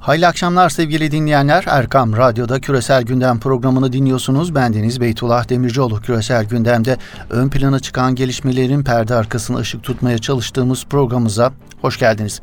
Hayırlı 0.00 0.26
akşamlar 0.26 0.70
sevgili 0.70 1.10
dinleyenler. 1.10 1.64
Erkam 1.66 2.16
Radyo'da 2.16 2.60
Küresel 2.60 3.02
Gündem 3.02 3.40
programını 3.40 3.92
dinliyorsunuz. 3.92 4.54
Bendeniz 4.54 5.00
Beytullah 5.00 5.48
Demircioğlu. 5.48 6.00
Küresel 6.00 6.44
Gündem'de 6.44 6.96
ön 7.30 7.48
plana 7.48 7.80
çıkan 7.80 8.14
gelişmelerin 8.14 8.84
perde 8.84 9.14
arkasına 9.14 9.58
ışık 9.58 9.82
tutmaya 9.82 10.18
çalıştığımız 10.18 10.84
programımıza 10.84 11.52
hoş 11.80 11.98
geldiniz. 11.98 12.40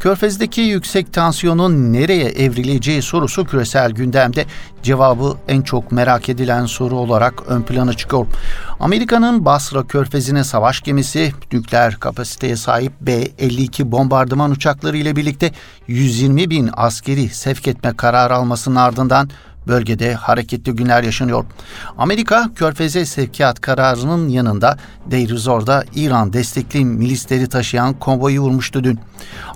Körfez'deki 0.00 0.60
yüksek 0.60 1.12
tansiyonun 1.12 1.92
nereye 1.92 2.28
evrileceği 2.28 3.02
sorusu 3.02 3.44
küresel 3.44 3.90
gündemde 3.90 4.44
cevabı 4.82 5.36
en 5.48 5.62
çok 5.62 5.92
merak 5.92 6.28
edilen 6.28 6.66
soru 6.66 6.96
olarak 6.96 7.42
ön 7.46 7.62
plana 7.62 7.92
çıkıyor. 7.92 8.26
Amerika'nın 8.80 9.44
Basra 9.44 9.86
Körfezi'ne 9.86 10.44
savaş 10.44 10.80
gemisi 10.80 11.32
nükleer 11.52 11.94
kapasiteye 11.94 12.56
sahip 12.56 12.92
B-52 13.00 13.92
bombardıman 13.92 14.50
uçakları 14.50 14.96
ile 14.96 15.16
birlikte 15.16 15.52
120 15.88 16.50
bin 16.50 16.70
askeri 16.72 17.28
sevk 17.28 17.68
etme 17.68 17.96
kararı 17.96 18.34
almasının 18.34 18.76
ardından 18.76 19.30
bölgede 19.68 20.14
hareketli 20.14 20.72
günler 20.72 21.02
yaşanıyor. 21.02 21.44
Amerika 21.98 22.50
Körfez'e 22.54 23.06
sevkiyat 23.06 23.60
kararının 23.60 24.28
yanında 24.28 24.76
Deir 25.06 25.36
Zor'da 25.36 25.84
İran 25.94 26.32
destekli 26.32 26.84
milisleri 26.84 27.48
taşıyan 27.48 27.94
konvoyu 27.94 28.40
vurmuştu 28.40 28.84
dün. 28.84 29.00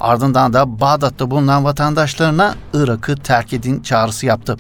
Ardından 0.01 0.53
da 0.53 0.81
Bağdat'ta 0.81 1.31
bulunan 1.31 1.65
vatandaşlarına 1.65 2.55
Irak'ı 2.75 3.17
terk 3.17 3.53
edin 3.53 3.81
çağrısı 3.81 4.27
yaptı. 4.27 4.57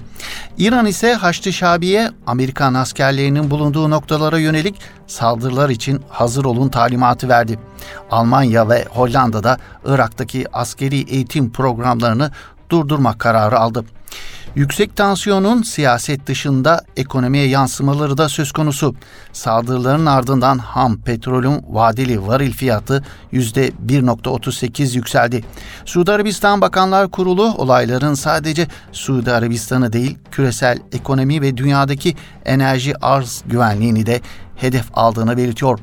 İran 0.59 0.87
ise 0.87 1.15
Haçlı 1.15 1.53
Şabi'ye 1.53 2.11
Amerikan 2.27 2.75
askerlerinin 2.75 3.51
bulunduğu 3.51 3.91
noktalara 3.91 4.39
yönelik 4.39 4.81
saldırılar 5.07 5.69
için 5.69 6.03
hazır 6.09 6.45
olun 6.45 6.69
talimatı 6.69 7.29
verdi. 7.29 7.59
Almanya 8.11 8.69
ve 8.69 8.85
Hollanda'da 8.91 9.59
Irak'taki 9.85 10.47
askeri 10.53 11.01
eğitim 11.01 11.53
programlarını 11.53 12.31
durdurmak 12.71 13.19
kararı 13.19 13.59
aldı. 13.59 13.85
Yüksek 14.55 14.97
tansiyonun 14.97 15.63
siyaset 15.63 16.27
dışında 16.27 16.81
ekonomiye 16.97 17.49
yansımaları 17.49 18.19
da 18.19 18.29
söz 18.29 18.53
konusu. 18.53 18.95
Saldırıların 19.33 20.07
ardından 20.07 20.59
ham 20.59 21.01
petrolün 21.03 21.63
vadeli 21.69 22.27
varil 22.27 22.53
fiyatı 22.53 23.05
%1.38 23.33 24.97
yükseldi. 24.97 25.45
Suudi 25.85 26.13
Arabistan 26.13 26.61
Bakanlar 26.61 27.11
Kurulu 27.11 27.55
olayların 27.55 28.15
sadece 28.15 28.67
Suudi 28.93 29.33
Arabistan'ı 29.33 29.93
değil 29.93 30.19
küresel 30.31 30.79
ekonomi 30.93 31.41
ve 31.41 31.57
dünyadaki 31.57 32.17
enerji 32.45 32.97
arz 33.05 33.43
güvenliğini 33.47 34.07
de 34.07 34.21
hedef 34.57 34.85
aldığını 34.95 35.37
belirtiyor. 35.37 35.79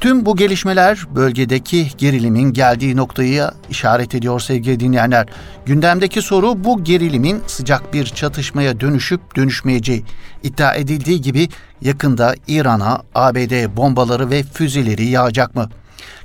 Tüm 0.00 0.26
bu 0.26 0.36
gelişmeler 0.36 1.06
bölgedeki 1.14 1.88
gerilimin 1.98 2.52
geldiği 2.52 2.96
noktayı 2.96 3.50
işaret 3.70 4.14
ediyor 4.14 4.40
sevgili 4.40 4.80
dinleyenler. 4.80 5.26
Gündemdeki 5.66 6.22
soru 6.22 6.64
bu 6.64 6.84
gerilimin 6.84 7.42
sıcak 7.46 7.94
bir 7.94 8.06
çatışmaya 8.06 8.80
dönüşüp 8.80 9.36
dönüşmeyeceği. 9.36 10.04
İddia 10.42 10.74
edildiği 10.74 11.20
gibi 11.20 11.48
yakında 11.80 12.34
İran'a 12.48 13.02
ABD 13.14 13.76
bombaları 13.76 14.30
ve 14.30 14.42
füzeleri 14.42 15.04
yağacak 15.04 15.54
mı? 15.54 15.70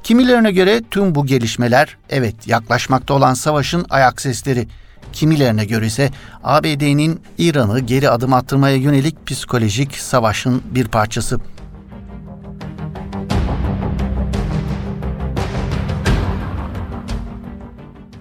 Kimilerine 0.03 0.51
göre 0.51 0.81
tüm 0.91 1.15
bu 1.15 1.25
gelişmeler 1.25 1.97
evet 2.09 2.47
yaklaşmakta 2.47 3.13
olan 3.13 3.33
savaşın 3.33 3.85
ayak 3.89 4.21
sesleri. 4.21 4.67
Kimilerine 5.13 5.65
göre 5.65 5.85
ise 5.85 6.11
ABD'nin 6.43 7.21
İran'ı 7.37 7.79
geri 7.79 8.09
adım 8.09 8.33
attırmaya 8.33 8.75
yönelik 8.75 9.27
psikolojik 9.27 9.95
savaşın 9.95 10.61
bir 10.71 10.87
parçası. 10.87 11.39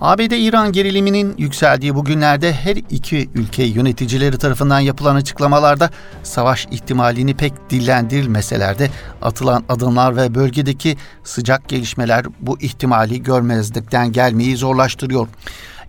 ABD-İran 0.03 0.73
geriliminin 0.73 1.35
yükseldiği 1.39 1.95
bu 1.95 2.05
günlerde 2.05 2.53
her 2.53 2.77
iki 2.77 3.31
ülke 3.35 3.65
yöneticileri 3.65 4.39
tarafından 4.39 4.81
yapılan 4.81 5.17
açıklamalarda 5.17 5.91
savaş 6.23 6.67
ihtimalini 6.71 7.37
pek 7.37 7.71
dillendirilmeseler 7.71 8.79
de 8.79 8.91
atılan 9.23 9.65
adımlar 9.69 10.17
ve 10.17 10.35
bölgedeki 10.35 10.97
sıcak 11.25 11.69
gelişmeler 11.69 12.27
bu 12.41 12.61
ihtimali 12.61 13.23
görmezlikten 13.23 14.13
gelmeyi 14.13 14.57
zorlaştırıyor. 14.57 15.29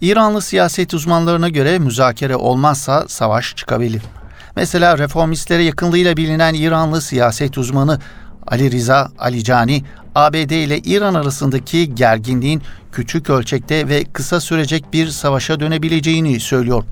İranlı 0.02 0.42
siyaset 0.42 0.94
uzmanlarına 0.94 1.50
göre 1.50 1.80
müzakere 1.80 2.36
olmazsa 2.36 3.06
savaş 3.08 3.56
çıkabilir. 3.56 4.02
Mesela 4.56 4.98
reformistlere 4.98 5.64
yakınlığıyla 5.64 6.18
bilinen 6.18 6.54
İranlı 6.54 7.02
siyaset 7.02 7.58
uzmanı 7.58 8.00
Ali 8.48 8.72
Riza 8.72 9.12
Alicani, 9.20 9.84
ABD 10.16 10.52
ile 10.52 10.80
İran 10.80 11.14
arasındaki 11.14 11.96
gerginliğin 11.96 12.62
küçük 12.92 13.30
ölçekte 13.30 13.88
ve 13.88 14.04
kısa 14.04 14.40
sürecek 14.40 14.86
bir 14.94 15.08
savaşa 15.08 15.60
dönebileceğini 15.60 16.40
söylüyor. 16.40 16.84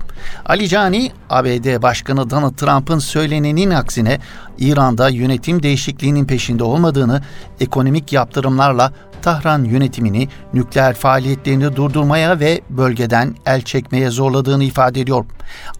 Ali 0.46 0.68
Cani, 0.68 1.12
ABD 1.30 1.82
Başkanı 1.82 2.30
Donald 2.30 2.54
Trump'ın 2.54 2.98
söylenenin 2.98 3.70
aksine 3.70 4.18
İran'da 4.58 5.08
yönetim 5.08 5.62
değişikliğinin 5.62 6.24
peşinde 6.24 6.64
olmadığını, 6.64 7.22
ekonomik 7.60 8.12
yaptırımlarla 8.12 8.92
Tahran 9.22 9.64
yönetimini 9.64 10.28
nükleer 10.54 10.94
faaliyetlerini 10.94 11.76
durdurmaya 11.76 12.40
ve 12.40 12.60
bölgeden 12.70 13.34
el 13.46 13.62
çekmeye 13.62 14.10
zorladığını 14.10 14.64
ifade 14.64 15.00
ediyor. 15.00 15.24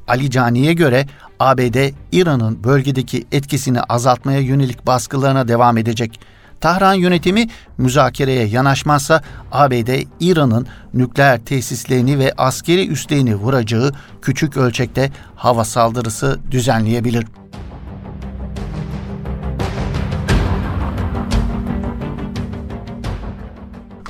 Ali 0.09 0.31
Cani'ye 0.31 0.73
göre 0.73 1.07
ABD, 1.41 1.93
İran'ın 2.13 2.65
bölgedeki 2.65 3.27
etkisini 3.33 3.81
azaltmaya 3.81 4.41
yönelik 4.41 4.87
baskılarına 4.87 5.49
devam 5.49 5.79
edecek. 5.79 6.21
Tahran 6.63 6.95
yönetimi 6.95 7.47
müzakereye 7.79 8.47
yanaşmazsa 8.47 9.23
ABD 9.53 10.07
İran'ın 10.21 10.67
nükleer 10.95 11.45
tesislerini 11.45 12.19
ve 12.19 12.33
askeri 12.37 12.89
üslerini 12.89 13.35
vuracağı 13.35 13.93
küçük 14.23 14.57
ölçekte 14.57 15.11
hava 15.37 15.65
saldırısı 15.65 16.41
düzenleyebilir. 16.51 17.27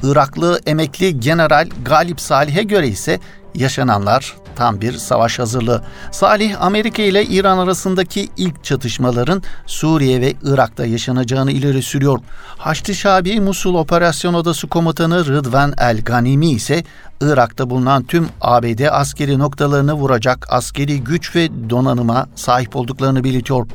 Iraklı 0.02 0.60
emekli 0.66 1.20
General 1.20 1.68
Galip 1.84 2.20
Salih'e 2.20 2.62
göre 2.62 2.88
ise 2.88 3.20
yaşananlar 3.54 4.41
tam 4.56 4.80
bir 4.80 4.92
savaş 4.92 5.38
hazırlığı. 5.38 5.82
Salih, 6.10 6.62
Amerika 6.62 7.02
ile 7.02 7.24
İran 7.24 7.58
arasındaki 7.58 8.28
ilk 8.36 8.64
çatışmaların 8.64 9.42
Suriye 9.66 10.20
ve 10.20 10.34
Irak'ta 10.44 10.86
yaşanacağını 10.86 11.52
ileri 11.52 11.82
sürüyor. 11.82 12.18
Haçlı 12.58 12.94
Şabi 12.94 13.40
Musul 13.40 13.74
Operasyon 13.74 14.34
Odası 14.34 14.68
Komutanı 14.68 15.26
Rıdvan 15.26 15.74
El 15.78 16.00
Ganimi 16.02 16.50
ise 16.50 16.84
Irak'ta 17.20 17.70
bulunan 17.70 18.04
tüm 18.04 18.28
ABD 18.40 18.80
askeri 18.90 19.38
noktalarını 19.38 19.92
vuracak 19.92 20.46
askeri 20.50 21.04
güç 21.04 21.36
ve 21.36 21.70
donanıma 21.70 22.26
sahip 22.34 22.76
olduklarını 22.76 23.24
belirtiyor. 23.24 23.66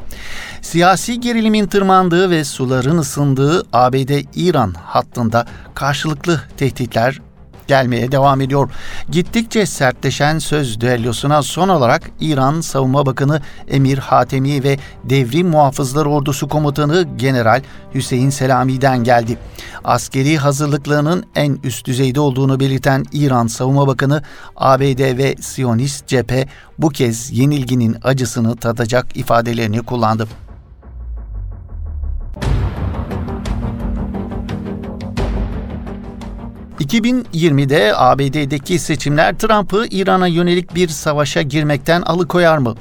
Siyasi 0.62 1.20
gerilimin 1.20 1.68
tırmandığı 1.68 2.30
ve 2.30 2.44
suların 2.44 2.98
ısındığı 2.98 3.64
ABD-İran 3.74 4.74
hattında 4.74 5.46
karşılıklı 5.76 6.42
tehditler 6.58 7.27
gelmeye 7.68 8.12
devam 8.12 8.42
ediyor. 8.42 8.70
Gittikçe 9.10 9.66
sertleşen 9.66 10.40
söz 10.40 10.82
düellosuna 10.82 11.42
son 11.44 11.70
olarak 11.70 12.12
İran 12.20 12.62
Savunma 12.62 13.06
Bakanı 13.06 13.42
Emir 13.68 13.98
Hatemi 13.98 14.64
ve 14.64 14.80
Devrim 15.04 15.48
Muhafızlar 15.48 16.06
Ordusu 16.06 16.48
Komutanı 16.48 17.08
General 17.18 17.62
Hüseyin 17.94 18.30
Selami'den 18.30 19.04
geldi. 19.04 19.38
Askeri 19.84 20.38
hazırlıklarının 20.38 21.26
en 21.36 21.60
üst 21.64 21.88
düzeyde 21.88 22.20
olduğunu 22.20 22.60
belirten 22.60 23.06
İran 23.12 23.48
Savunma 23.48 23.88
Bakanı 23.88 24.24
ABD 24.56 25.18
ve 25.18 25.36
Siyonist 25.42 26.08
cephe 26.08 26.48
bu 26.78 26.90
kez 26.90 27.32
yenilginin 27.32 27.98
acısını 28.04 28.56
tadacak 28.56 29.18
ifadelerini 29.18 29.82
kullandı. 29.82 30.28
2020'de 36.80 37.96
ABD'deki 37.96 38.80
seçimler 38.80 39.38
Trump'ı 39.38 39.86
İran'a 39.92 40.28
yönelik 40.28 40.76
bir 40.76 40.88
savaşa 40.88 41.42
girmekten 41.42 42.02
alıkoyar 42.02 42.58
mı? 42.58 42.76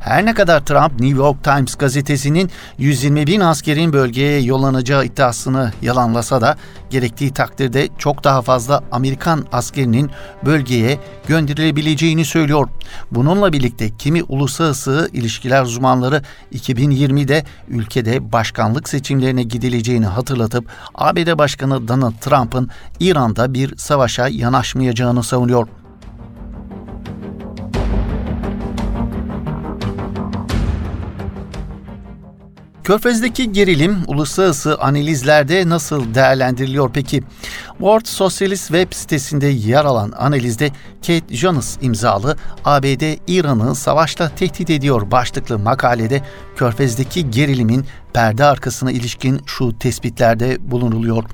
Her 0.00 0.24
ne 0.24 0.34
kadar 0.34 0.64
Trump 0.64 1.00
New 1.00 1.18
York 1.18 1.44
Times 1.44 1.74
gazetesinin 1.74 2.50
120 2.78 3.26
bin 3.26 3.40
askerin 3.40 3.92
bölgeye 3.92 4.40
yollanacağı 4.40 5.04
iddiasını 5.04 5.72
yalanlasa 5.82 6.40
da 6.40 6.56
gerektiği 6.92 7.32
takdirde 7.32 7.88
çok 7.98 8.24
daha 8.24 8.42
fazla 8.42 8.82
Amerikan 8.92 9.46
askerinin 9.52 10.10
bölgeye 10.44 10.98
gönderilebileceğini 11.26 12.24
söylüyor. 12.24 12.68
Bununla 13.10 13.52
birlikte 13.52 13.90
kimi 13.98 14.22
uluslararası 14.22 15.10
ilişkiler 15.12 15.62
uzmanları 15.62 16.22
2020'de 16.52 17.44
ülkede 17.68 18.32
başkanlık 18.32 18.88
seçimlerine 18.88 19.42
gidileceğini 19.42 20.06
hatırlatıp 20.06 20.68
ABD 20.94 21.38
Başkanı 21.38 21.88
Donald 21.88 22.18
Trump'ın 22.20 22.70
İran'da 23.00 23.54
bir 23.54 23.76
savaşa 23.76 24.28
yanaşmayacağını 24.28 25.22
savunuyor. 25.22 25.81
Körfez'deki 32.84 33.52
gerilim 33.52 33.96
uluslararası 34.06 34.78
analizlerde 34.78 35.68
nasıl 35.68 36.14
değerlendiriliyor 36.14 36.90
peki? 36.92 37.22
World 37.78 38.06
Socialist 38.06 38.66
web 38.66 38.92
sitesinde 38.92 39.46
yer 39.46 39.84
alan 39.84 40.12
analizde 40.18 40.70
Kate 41.06 41.36
Jonas 41.36 41.78
imzalı 41.82 42.36
ABD 42.64 43.18
İran'ı 43.26 43.74
savaşla 43.74 44.28
tehdit 44.28 44.70
ediyor 44.70 45.10
başlıklı 45.10 45.58
makalede 45.58 46.22
Körfez'deki 46.56 47.30
gerilimin 47.30 47.86
perde 48.14 48.44
arkasına 48.44 48.92
ilişkin 48.92 49.40
şu 49.46 49.78
tespitlerde 49.78 50.70
bulunuluyor. 50.70 51.24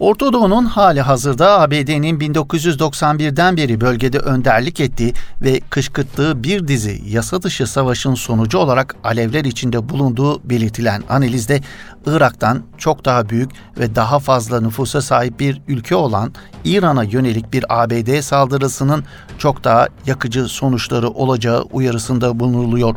Orta 0.00 0.32
Doğu'nun 0.32 0.64
hali 0.64 1.00
hazırda 1.00 1.60
ABD'nin 1.60 2.20
1991'den 2.20 3.56
beri 3.56 3.80
bölgede 3.80 4.18
önderlik 4.18 4.80
ettiği 4.80 5.12
ve 5.42 5.60
kışkırttığı 5.70 6.44
bir 6.44 6.68
dizi 6.68 7.02
yasa 7.06 7.42
dışı 7.42 7.66
savaşın 7.66 8.14
sonucu 8.14 8.58
olarak 8.58 8.96
alevler 9.04 9.44
içinde 9.44 9.88
bulunduğu 9.88 10.50
belirtilen 10.50 11.02
analizde 11.08 11.60
Irak'tan 12.06 12.62
çok 12.78 13.04
daha 13.04 13.28
büyük 13.28 13.50
ve 13.78 13.94
daha 13.94 14.18
fazla 14.18 14.60
nüfusa 14.60 15.02
sahip 15.02 15.40
bir 15.40 15.62
ülke 15.68 15.94
olan 15.94 16.32
İran'a 16.64 17.02
yönelik 17.02 17.52
bir 17.52 17.64
ABD 17.68 18.20
saldırısının 18.20 19.04
çok 19.38 19.64
daha 19.64 19.88
yakıcı 20.06 20.44
sonuçları 20.44 21.08
olacağı 21.08 21.62
uyarısında 21.62 22.40
bulunuluyor. 22.40 22.94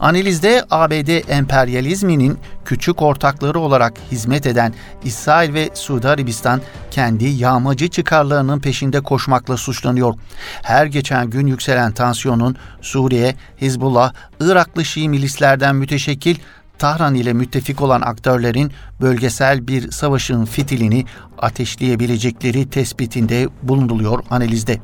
Analizde 0.00 0.64
ABD 0.70 1.30
emperyalizminin 1.30 2.38
küçük 2.68 3.02
ortakları 3.02 3.60
olarak 3.60 3.92
hizmet 4.12 4.46
eden 4.46 4.74
İsrail 5.04 5.54
ve 5.54 5.70
Suudi 5.74 6.08
Arabistan 6.08 6.60
kendi 6.90 7.24
yağmacı 7.24 7.88
çıkarlarının 7.88 8.60
peşinde 8.60 9.00
koşmakla 9.00 9.56
suçlanıyor. 9.56 10.14
Her 10.62 10.86
geçen 10.86 11.30
gün 11.30 11.46
yükselen 11.46 11.92
tansiyonun 11.92 12.56
Suriye, 12.80 13.34
Hizbullah, 13.60 14.12
Iraklı 14.40 14.84
Şii 14.84 15.08
milislerden 15.08 15.76
müteşekkil 15.76 16.36
Tahran 16.78 17.14
ile 17.14 17.32
müttefik 17.32 17.82
olan 17.82 18.00
aktörlerin 18.00 18.72
bölgesel 19.00 19.68
bir 19.68 19.90
savaşın 19.90 20.44
fitilini 20.44 21.04
ateşleyebilecekleri 21.38 22.70
tespitinde 22.70 23.48
bulunuluyor 23.62 24.24
analizde. 24.30 24.78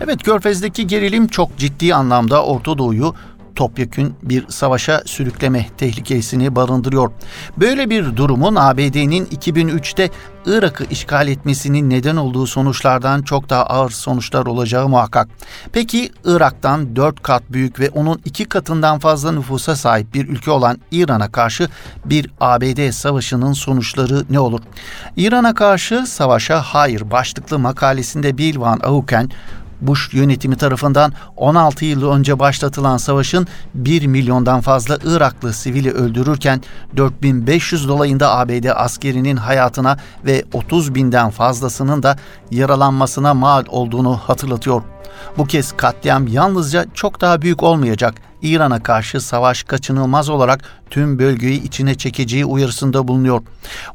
Evet 0.00 0.22
Körfez'deki 0.22 0.86
gerilim 0.86 1.26
çok 1.26 1.56
ciddi 1.56 1.94
anlamda 1.94 2.44
Orta 2.44 2.78
Doğu'yu 2.78 3.14
topyekün 3.54 4.14
bir 4.22 4.48
savaşa 4.48 5.02
sürükleme 5.06 5.66
tehlikesini 5.76 6.56
barındırıyor. 6.56 7.10
Böyle 7.56 7.90
bir 7.90 8.16
durumun 8.16 8.54
ABD'nin 8.54 9.26
2003'te 9.26 10.10
Irak'ı 10.46 10.84
işgal 10.90 11.28
etmesinin 11.28 11.90
neden 11.90 12.16
olduğu 12.16 12.46
sonuçlardan 12.46 13.22
çok 13.22 13.50
daha 13.50 13.66
ağır 13.66 13.90
sonuçlar 13.90 14.46
olacağı 14.46 14.88
muhakkak. 14.88 15.28
Peki 15.72 16.10
Irak'tan 16.24 16.96
4 16.96 17.22
kat 17.22 17.42
büyük 17.50 17.80
ve 17.80 17.90
onun 17.90 18.20
2 18.24 18.44
katından 18.44 18.98
fazla 18.98 19.32
nüfusa 19.32 19.76
sahip 19.76 20.14
bir 20.14 20.28
ülke 20.28 20.50
olan 20.50 20.78
İran'a 20.90 21.32
karşı 21.32 21.68
bir 22.04 22.30
ABD 22.40 22.90
savaşının 22.90 23.52
sonuçları 23.52 24.24
ne 24.30 24.40
olur? 24.40 24.60
İran'a 25.16 25.54
karşı 25.54 26.06
savaşa 26.06 26.62
hayır 26.62 27.10
başlıklı 27.10 27.58
makalesinde 27.58 28.38
Bill 28.38 28.60
Van 28.60 28.80
Auken 28.82 29.30
Bush 29.80 30.14
yönetimi 30.14 30.56
tarafından 30.56 31.12
16 31.36 31.84
yıl 31.84 32.10
önce 32.12 32.38
başlatılan 32.38 32.96
savaşın 32.96 33.46
1 33.74 34.06
milyondan 34.06 34.60
fazla 34.60 34.98
Iraklı 35.04 35.52
sivili 35.52 35.90
öldürürken 35.90 36.62
4500 36.96 37.88
dolayında 37.88 38.38
ABD 38.38 38.64
askerinin 38.74 39.36
hayatına 39.36 39.96
ve 40.26 40.44
30 40.52 40.94
binden 40.94 41.30
fazlasının 41.30 42.02
da 42.02 42.16
yaralanmasına 42.50 43.34
mal 43.34 43.64
olduğunu 43.68 44.16
hatırlatıyor. 44.16 44.82
Bu 45.38 45.44
kez 45.44 45.72
katliam 45.72 46.26
yalnızca 46.26 46.84
çok 46.94 47.20
daha 47.20 47.42
büyük 47.42 47.62
olmayacak. 47.62 48.14
İran'a 48.42 48.82
karşı 48.82 49.20
savaş 49.20 49.62
kaçınılmaz 49.62 50.28
olarak 50.28 50.64
tüm 50.90 51.18
bölgeyi 51.18 51.62
içine 51.62 51.94
çekeceği 51.94 52.44
uyarısında 52.44 53.08
bulunuyor. 53.08 53.42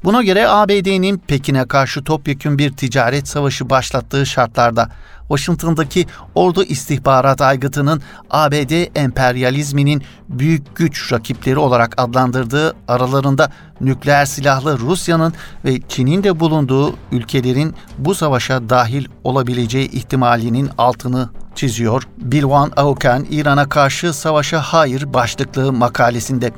Buna 0.04 0.24
göre 0.24 0.48
ABD'nin 0.48 1.18
Pekin'e 1.18 1.68
karşı 1.68 2.04
topyekun 2.04 2.58
bir 2.58 2.72
ticaret 2.74 3.28
savaşı 3.28 3.70
başlattığı 3.70 4.26
şartlarda 4.26 4.90
Washington'daki 5.38 6.06
ordu 6.36 6.64
istihbarat 6.64 7.42
aygıtının 7.42 8.02
ABD 8.30 8.98
emperyalizminin 9.00 10.04
büyük 10.30 10.76
güç 10.76 11.14
rakipleri 11.14 11.60
olarak 11.60 11.94
adlandırdığı 11.98 12.76
aralarında 12.88 13.52
nükleer 13.82 14.26
silahlı 14.26 14.80
Rusya'nın 14.80 15.34
ve 15.66 15.80
Çin'in 15.90 16.24
de 16.24 16.40
bulunduğu 16.40 16.96
ülkelerin 17.12 17.76
bu 17.98 18.16
savaşa 18.16 18.70
dahil 18.70 19.06
olabileceği 19.24 19.92
ihtimalinin 19.92 20.70
altını 20.78 21.30
çiziyor. 21.56 22.04
Bilwan 22.18 22.72
Auken 22.78 23.26
İran'a 23.30 23.70
karşı 23.70 24.14
savaşa 24.14 24.62
hayır 24.62 25.14
başlıklı 25.14 25.74
makalesinde. 25.74 26.52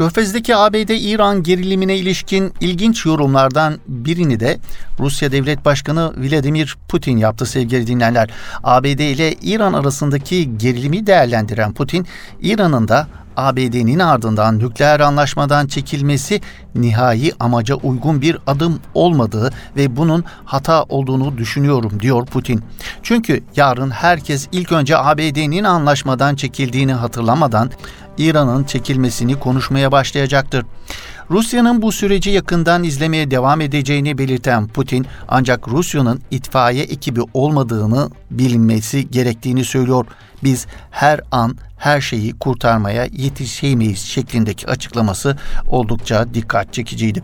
Körfez'deki 0.00 0.56
ABD-İran 0.56 1.42
gerilimine 1.42 1.96
ilişkin 1.96 2.52
ilginç 2.60 3.06
yorumlardan 3.06 3.78
birini 3.88 4.40
de 4.40 4.58
Rusya 5.00 5.32
Devlet 5.32 5.64
Başkanı 5.64 6.12
Vladimir 6.16 6.76
Putin 6.88 7.16
yaptı 7.16 7.46
sevgili 7.46 7.86
dinleyenler. 7.86 8.30
ABD 8.62 8.86
ile 8.86 9.32
İran 9.32 9.72
arasındaki 9.72 10.58
gerilimi 10.58 11.06
değerlendiren 11.06 11.72
Putin, 11.72 12.06
İran'ın 12.40 12.88
da 12.88 13.08
ABD'nin 13.40 13.98
ardından 13.98 14.58
nükleer 14.58 15.00
anlaşmadan 15.00 15.66
çekilmesi 15.66 16.40
nihai 16.74 17.32
amaca 17.40 17.74
uygun 17.74 18.22
bir 18.22 18.38
adım 18.46 18.80
olmadığı 18.94 19.50
ve 19.76 19.96
bunun 19.96 20.24
hata 20.44 20.82
olduğunu 20.82 21.38
düşünüyorum 21.38 22.00
diyor 22.00 22.26
Putin. 22.26 22.62
Çünkü 23.02 23.42
yarın 23.56 23.90
herkes 23.90 24.48
ilk 24.52 24.72
önce 24.72 24.98
ABD'nin 24.98 25.64
anlaşmadan 25.64 26.34
çekildiğini 26.34 26.92
hatırlamadan 26.92 27.70
İran'ın 28.18 28.64
çekilmesini 28.64 29.38
konuşmaya 29.38 29.92
başlayacaktır. 29.92 30.64
Rusya'nın 31.30 31.82
bu 31.82 31.92
süreci 31.92 32.30
yakından 32.30 32.84
izlemeye 32.84 33.30
devam 33.30 33.60
edeceğini 33.60 34.18
belirten 34.18 34.68
Putin 34.68 35.06
ancak 35.28 35.68
Rusya'nın 35.68 36.20
itfaiye 36.30 36.82
ekibi 36.82 37.20
olmadığını 37.34 38.10
bilinmesi 38.30 39.10
gerektiğini 39.10 39.64
söylüyor. 39.64 40.06
Biz 40.42 40.66
her 40.90 41.20
an 41.30 41.56
her 41.76 42.00
şeyi 42.00 42.38
kurtarmaya 42.38 43.04
yetişemeyiz 43.04 44.00
şeklindeki 44.00 44.66
açıklaması 44.66 45.36
oldukça 45.68 46.34
dikkat 46.34 46.72
çekiciydi. 46.72 47.22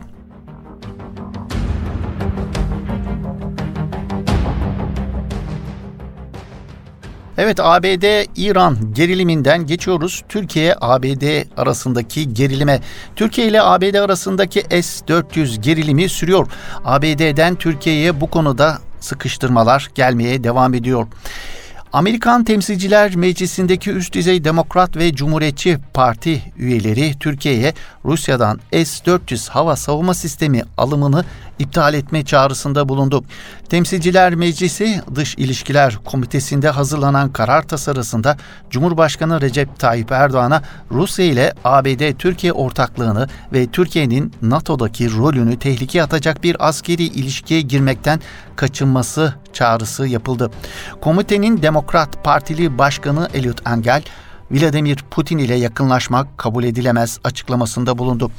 Evet 7.38 7.60
ABD-İran 7.60 8.92
geriliminden 8.92 9.66
geçiyoruz. 9.66 10.22
Türkiye-ABD 10.28 11.46
arasındaki 11.56 12.34
gerilime. 12.34 12.80
Türkiye 13.16 13.46
ile 13.46 13.62
ABD 13.62 13.94
arasındaki 13.94 14.60
S-400 14.60 15.60
gerilimi 15.60 16.08
sürüyor. 16.08 16.46
ABD'den 16.84 17.54
Türkiye'ye 17.54 18.20
bu 18.20 18.30
konuda 18.30 18.78
sıkıştırmalar 19.00 19.90
gelmeye 19.94 20.44
devam 20.44 20.74
ediyor. 20.74 21.06
Amerikan 21.96 22.44
Temsilciler 22.44 23.16
Meclisi'ndeki 23.16 23.90
üst 23.90 24.14
düzey 24.14 24.44
Demokrat 24.44 24.96
ve 24.96 25.14
Cumhuriyetçi 25.14 25.78
Parti 25.94 26.42
üyeleri 26.58 27.18
Türkiye'ye 27.20 27.74
Rusya'dan 28.04 28.60
S-400 28.72 29.50
hava 29.50 29.76
savunma 29.76 30.14
sistemi 30.14 30.62
alımını 30.76 31.24
iptal 31.58 31.94
etme 31.94 32.24
çağrısında 32.24 32.88
bulundu. 32.88 33.24
Temsilciler 33.68 34.34
Meclisi 34.34 35.00
Dış 35.14 35.34
İlişkiler 35.34 35.98
Komitesi'nde 36.04 36.68
hazırlanan 36.68 37.32
karar 37.32 37.62
tasarısında 37.62 38.36
Cumhurbaşkanı 38.70 39.40
Recep 39.40 39.78
Tayyip 39.78 40.12
Erdoğan'a 40.12 40.62
Rusya 40.90 41.24
ile 41.24 41.52
ABD-Türkiye 41.64 42.52
ortaklığını 42.52 43.28
ve 43.52 43.66
Türkiye'nin 43.66 44.32
NATO'daki 44.42 45.16
rolünü 45.16 45.58
tehlikeye 45.58 46.04
atacak 46.04 46.42
bir 46.42 46.68
askeri 46.68 47.04
ilişkiye 47.04 47.60
girmekten 47.60 48.20
kaçınması 48.56 49.34
çağrısı 49.52 50.06
yapıldı. 50.06 50.50
Komitenin 51.00 51.62
Demokrat 51.62 51.85
Partili 52.24 52.78
Başkanı 52.78 53.28
Elliot 53.34 53.66
Engel, 53.66 54.02
Vladimir 54.50 55.04
Putin 55.10 55.38
ile 55.38 55.54
yakınlaşmak 55.54 56.38
kabul 56.38 56.64
edilemez 56.64 57.18
açıklamasında 57.24 57.98
bulundu. 57.98 58.30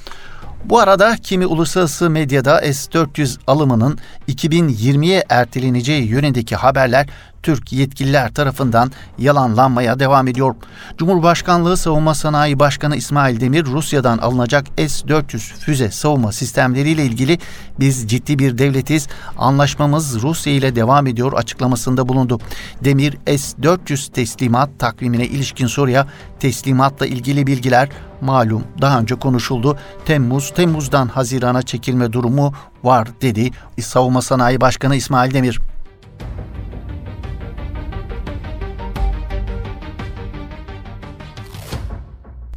Bu 0.66 0.80
arada 0.80 1.16
kimi 1.24 1.46
uluslararası 1.46 2.10
medyada 2.10 2.62
S-400 2.62 3.38
alımının 3.48 3.98
2020'ye 4.30 5.24
erteleneceği 5.30 6.08
yönündeki 6.08 6.56
haberler 6.56 7.10
Türk 7.44 7.74
yetkililer 7.74 8.34
tarafından 8.34 8.92
yalanlanmaya 9.18 10.00
devam 10.00 10.28
ediyor. 10.28 10.56
Cumhurbaşkanlığı 10.98 11.78
Savunma 11.78 12.16
Sanayi 12.16 12.60
Başkanı 12.60 12.96
İsmail 12.96 13.40
Demir 13.40 13.66
Rusya'dan 13.66 14.18
alınacak 14.18 14.66
S-400 14.78 15.38
füze 15.38 15.92
savunma 15.92 16.32
sistemleriyle 16.32 17.06
ilgili 17.06 17.40
biz 17.80 18.08
ciddi 18.08 18.40
bir 18.40 18.58
devletiz, 18.58 19.08
anlaşmamız 19.38 20.22
Rusya 20.22 20.54
ile 20.54 20.76
devam 20.76 21.08
ediyor 21.08 21.34
açıklamasında 21.34 22.10
bulundu. 22.10 22.40
Demir 22.84 23.18
S-400 23.26 24.12
teslimat 24.12 24.70
takvimine 24.80 25.26
ilişkin 25.26 25.68
soruya 25.68 26.08
teslimatla 26.40 27.06
ilgili 27.06 27.48
bilgiler 27.48 27.90
malum 28.22 28.64
daha 28.82 29.00
önce 29.00 29.16
konuşuldu. 29.16 29.78
Temmuz, 30.06 30.54
Temmuz'dan 30.54 31.08
Haziran'a 31.08 31.62
çekilme 31.62 32.14
durumu 32.14 32.54
var 32.84 33.08
dedi 33.22 33.52
Savunma 33.82 34.22
Sanayi 34.22 34.62
Başkanı 34.62 34.96
İsmail 34.96 35.34
Demir. 35.34 35.60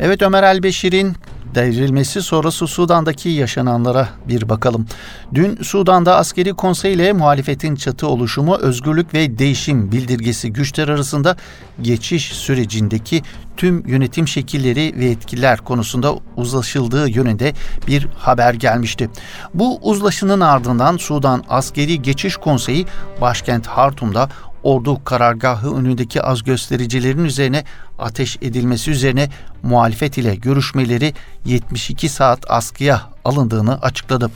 Evet 0.03 0.23
Ömer 0.23 0.43
Elbeşir'in 0.43 1.17
devrilmesi 1.55 2.23
sonrası 2.23 2.67
Sudan'daki 2.67 3.29
yaşananlara 3.29 4.09
bir 4.29 4.49
bakalım. 4.49 4.87
Dün 5.35 5.63
Sudan'da 5.63 6.17
askeri 6.17 6.55
konsey 6.55 6.93
ile 6.93 7.13
muhalefetin 7.13 7.77
çatı 7.77 8.07
oluşumu 8.07 8.57
özgürlük 8.57 9.15
ve 9.15 9.39
değişim 9.39 9.93
bildirgesi 9.93 10.53
güçler 10.53 10.89
arasında 10.89 11.37
geçiş 11.83 12.33
sürecindeki 12.33 13.23
tüm 13.57 13.87
yönetim 13.87 14.29
şekilleri 14.29 14.95
ve 14.99 15.07
etkiler 15.07 15.59
konusunda 15.59 16.15
uzlaşıldığı 16.37 17.09
yönünde 17.09 17.53
bir 17.87 18.09
haber 18.19 18.55
gelmişti. 18.55 19.11
Bu 19.55 19.79
uzlaşının 19.83 20.41
ardından 20.41 20.97
Sudan 20.97 21.45
Askeri 21.49 22.03
Geçiş 22.03 22.37
Konseyi 22.37 22.87
başkent 23.21 23.67
Hartum'da 23.67 24.29
ordu 24.63 25.05
karargahı 25.05 25.77
önündeki 25.77 26.23
az 26.23 26.43
göstericilerin 26.43 27.25
üzerine 27.25 27.65
ateş 27.99 28.39
edilmesi 28.43 28.91
üzerine 28.91 29.29
muhalefet 29.63 30.19
ile 30.19 30.35
görüşmeleri 30.35 31.15
72 31.45 32.09
saat 32.09 32.51
askıya 32.51 33.03
alındığını 33.25 33.83
açıkladı. 33.83 34.31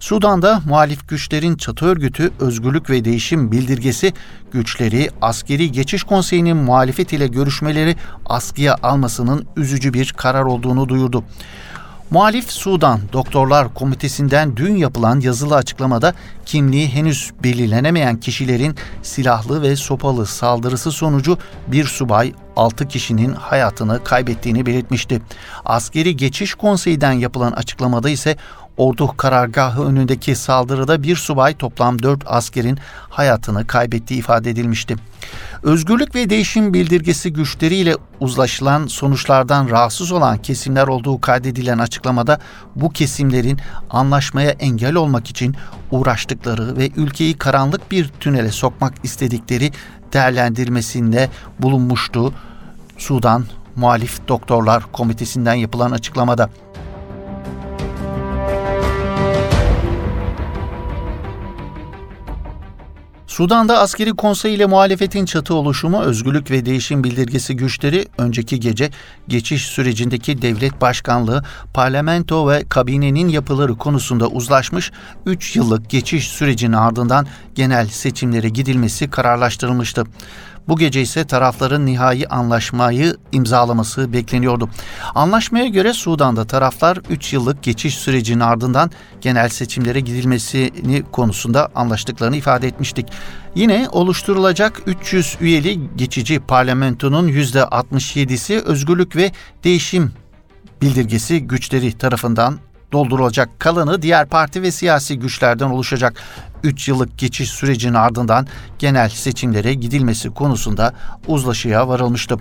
Sudan'da 0.00 0.60
muhalif 0.66 1.08
güçlerin 1.08 1.56
çatı 1.56 1.86
örgütü 1.86 2.30
Özgürlük 2.40 2.90
ve 2.90 3.04
Değişim 3.04 3.52
Bildirgesi 3.52 4.12
güçleri 4.52 5.10
askeri 5.22 5.72
geçiş 5.72 6.02
konseyinin 6.02 6.56
muhalefet 6.56 7.12
ile 7.12 7.26
görüşmeleri 7.26 7.96
askıya 8.26 8.76
almasının 8.82 9.46
üzücü 9.56 9.94
bir 9.94 10.12
karar 10.12 10.44
olduğunu 10.44 10.88
duyurdu. 10.88 11.24
Muhalif 12.10 12.50
Sudan 12.50 13.00
Doktorlar 13.12 13.74
Komitesi'nden 13.74 14.56
dün 14.56 14.76
yapılan 14.76 15.20
yazılı 15.20 15.54
açıklamada 15.54 16.14
kimliği 16.46 16.88
henüz 16.88 17.32
belirlenemeyen 17.44 18.20
kişilerin 18.20 18.76
silahlı 19.02 19.62
ve 19.62 19.76
sopalı 19.76 20.26
saldırısı 20.26 20.92
sonucu 20.92 21.38
bir 21.66 21.84
subay 21.84 22.32
6 22.56 22.88
kişinin 22.88 23.32
hayatını 23.32 24.04
kaybettiğini 24.04 24.66
belirtmişti. 24.66 25.22
Askeri 25.64 26.16
Geçiş 26.16 26.54
Konseyi'den 26.54 27.12
yapılan 27.12 27.52
açıklamada 27.52 28.10
ise 28.10 28.36
ordu 28.76 29.16
karargahı 29.16 29.84
önündeki 29.84 30.36
saldırıda 30.36 31.02
bir 31.02 31.16
subay 31.16 31.54
toplam 31.54 32.02
4 32.02 32.22
askerin 32.26 32.78
hayatını 33.08 33.66
kaybettiği 33.66 34.18
ifade 34.20 34.50
edilmişti. 34.50 34.96
Özgürlük 35.62 36.14
ve 36.14 36.30
değişim 36.30 36.74
bildirgesi 36.74 37.32
güçleriyle 37.32 37.96
uzlaşılan 38.20 38.86
sonuçlardan 38.86 39.70
rahatsız 39.70 40.12
olan 40.12 40.38
kesimler 40.38 40.86
olduğu 40.86 41.20
kaydedilen 41.20 41.78
açıklamada 41.78 42.40
bu 42.76 42.90
kesimlerin 42.90 43.58
anlaşmaya 43.90 44.50
engel 44.50 44.94
olmak 44.94 45.30
için 45.30 45.56
uğraştıkları 46.36 46.76
ve 46.76 46.90
ülkeyi 46.96 47.38
karanlık 47.38 47.90
bir 47.90 48.08
tünele 48.20 48.50
sokmak 48.50 48.94
istedikleri 49.02 49.72
değerlendirmesinde 50.12 51.30
bulunmuştu. 51.58 52.32
Sudan 52.98 53.44
Muhalif 53.76 54.28
Doktorlar 54.28 54.92
Komitesi'nden 54.92 55.54
yapılan 55.54 55.90
açıklamada. 55.90 56.50
Sudan'da 63.36 63.78
askeri 63.78 64.10
konsey 64.10 64.54
ile 64.54 64.66
muhalefetin 64.66 65.24
çatı 65.24 65.54
oluşumu 65.54 66.00
özgürlük 66.00 66.50
ve 66.50 66.66
değişim 66.66 67.04
bildirgesi 67.04 67.56
güçleri 67.56 68.06
önceki 68.18 68.60
gece 68.60 68.90
geçiş 69.28 69.66
sürecindeki 69.66 70.42
devlet 70.42 70.80
başkanlığı, 70.80 71.44
parlamento 71.74 72.48
ve 72.48 72.64
kabinenin 72.68 73.28
yapıları 73.28 73.76
konusunda 73.76 74.28
uzlaşmış 74.28 74.92
3 75.26 75.56
yıllık 75.56 75.90
geçiş 75.90 76.28
sürecinin 76.28 76.72
ardından 76.72 77.26
genel 77.54 77.86
seçimlere 77.86 78.48
gidilmesi 78.48 79.10
kararlaştırılmıştı. 79.10 80.04
Bu 80.68 80.76
gece 80.76 81.02
ise 81.02 81.26
tarafların 81.26 81.86
nihai 81.86 82.26
anlaşmayı 82.26 83.16
imzalaması 83.32 84.12
bekleniyordu. 84.12 84.68
Anlaşmaya 85.14 85.66
göre 85.66 85.92
Sudan'da 85.92 86.46
taraflar 86.46 86.98
3 87.10 87.32
yıllık 87.32 87.62
geçiş 87.62 87.94
sürecinin 87.94 88.40
ardından 88.40 88.90
genel 89.20 89.48
seçimlere 89.48 90.00
gidilmesini 90.00 91.02
konusunda 91.12 91.68
anlaştıklarını 91.74 92.36
ifade 92.36 92.66
etmiştik. 92.66 93.06
Yine 93.54 93.88
oluşturulacak 93.92 94.82
300 94.86 95.36
üyeli 95.40 95.96
geçici 95.96 96.40
parlamentonun 96.40 97.28
%67'si 97.28 98.60
özgürlük 98.62 99.16
ve 99.16 99.32
değişim 99.64 100.12
bildirgesi 100.82 101.40
güçleri 101.40 101.98
tarafından 101.98 102.58
doldurulacak 102.92 103.60
kalanı 103.60 104.02
diğer 104.02 104.26
parti 104.26 104.62
ve 104.62 104.70
siyasi 104.70 105.18
güçlerden 105.18 105.66
oluşacak. 105.66 106.22
3 106.62 106.88
yıllık 106.88 107.18
geçiş 107.18 107.50
sürecinin 107.50 107.94
ardından 107.94 108.46
genel 108.78 109.08
seçimlere 109.08 109.74
gidilmesi 109.74 110.30
konusunda 110.30 110.92
uzlaşıya 111.26 111.88
varılmıştı. 111.88 112.36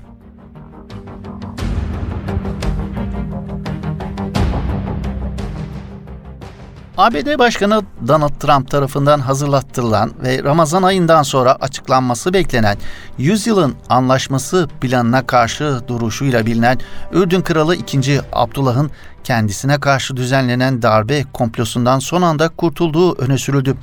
ABD 6.98 7.40
Başkanı 7.40 7.82
Donald 8.08 8.40
Trump 8.40 8.72
tarafından 8.72 9.20
hazırlattırılan 9.20 10.12
ve 10.24 10.44
Ramazan 10.44 10.84
ayından 10.84 11.24
sonra 11.24 11.54
açıklanması 11.54 12.34
beklenen 12.34 12.78
100 13.18 13.48
yılın 13.48 13.76
anlaşması 13.90 14.68
planına 14.82 15.28
karşı 15.28 15.80
duruşuyla 15.88 16.46
bilinen 16.46 16.80
Ürdün 17.12 17.42
Kralı 17.42 17.76
2. 17.76 18.22
Abdullah'ın 18.34 18.92
kendisine 19.26 19.80
karşı 19.80 20.18
düzenlenen 20.18 20.82
darbe 20.82 21.24
komplosundan 21.34 22.00
son 22.00 22.22
anda 22.22 22.50
kurtulduğu 22.50 23.16
öne 23.16 23.38
sürüldü. 23.38 23.76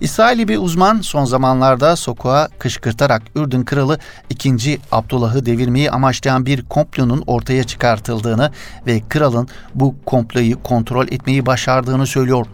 İsrail'i 0.00 0.48
bir 0.48 0.58
uzman 0.58 1.00
son 1.00 1.24
zamanlarda 1.24 1.96
sokağa 1.96 2.48
kışkırtarak 2.58 3.22
Ürdün 3.36 3.64
Kralı 3.64 3.98
2. 4.30 4.78
Abdullah'ı 4.92 5.46
devirmeyi 5.46 5.90
amaçlayan 5.90 6.46
bir 6.46 6.62
komplonun 6.62 7.24
ortaya 7.26 7.64
çıkartıldığını 7.64 8.52
ve 8.86 9.00
kralın 9.08 9.48
bu 9.74 9.94
komployu 10.06 10.62
kontrol 10.62 11.08
etmeyi 11.08 11.46
başardığını 11.46 12.06
söylüyor. 12.06 12.46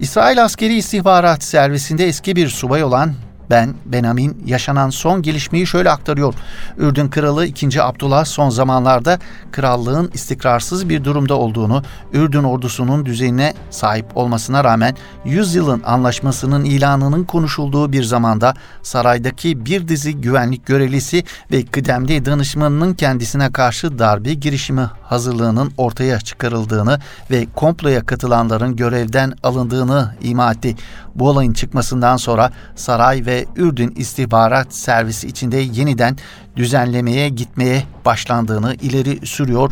İsrail 0.00 0.44
Askeri 0.44 0.76
İstihbarat 0.76 1.42
Servisinde 1.42 2.06
eski 2.06 2.36
bir 2.36 2.48
subay 2.48 2.84
olan 2.84 3.14
ben 3.50 3.74
Benamin 3.84 4.42
yaşanan 4.46 4.90
son 4.90 5.22
gelişmeyi 5.22 5.66
şöyle 5.66 5.90
aktarıyor. 5.90 6.34
Ürdün 6.78 7.08
Kralı 7.08 7.46
2. 7.46 7.82
Abdullah 7.82 8.24
son 8.24 8.50
zamanlarda 8.50 9.18
krallığın 9.52 10.10
istikrarsız 10.14 10.88
bir 10.88 11.04
durumda 11.04 11.34
olduğunu, 11.34 11.82
Ürdün 12.12 12.42
ordusunun 12.42 13.06
düzenine 13.06 13.54
sahip 13.70 14.16
olmasına 14.16 14.64
rağmen 14.64 14.96
100 15.24 15.54
yılın 15.54 15.82
anlaşmasının 15.86 16.64
ilanının 16.64 17.24
konuşulduğu 17.24 17.92
bir 17.92 18.02
zamanda 18.02 18.54
saraydaki 18.82 19.66
bir 19.66 19.88
dizi 19.88 20.14
güvenlik 20.20 20.66
görevlisi 20.66 21.24
ve 21.52 21.64
kıdemli 21.64 22.24
danışmanının 22.24 22.94
kendisine 22.94 23.52
karşı 23.52 23.98
darbe 23.98 24.34
girişimi 24.34 24.90
hazırlığının 25.02 25.72
ortaya 25.76 26.20
çıkarıldığını 26.20 27.00
ve 27.30 27.46
komploya 27.54 28.06
katılanların 28.06 28.76
görevden 28.76 29.32
alındığını 29.42 30.14
ima 30.22 30.52
etti. 30.52 30.76
Bu 31.14 31.28
olayın 31.28 31.52
çıkmasından 31.52 32.16
sonra 32.16 32.52
saray 32.74 33.26
ve 33.26 33.46
Ürdün 33.56 33.94
istihbarat 33.96 34.74
servisi 34.74 35.28
içinde 35.28 35.56
yeniden 35.56 36.16
düzenlemeye 36.56 37.28
gitmeye 37.28 37.82
başlandığını 38.04 38.74
ileri 38.74 39.26
sürüyor. 39.26 39.70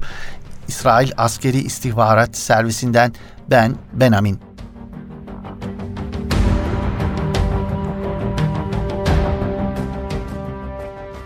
İsrail 0.69 1.11
Askeri 1.17 1.59
İstihbarat 1.59 2.37
Servisinden 2.37 3.13
Ben 3.51 3.75
Benamin. 3.93 4.41